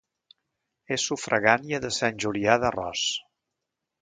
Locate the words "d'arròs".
2.65-3.05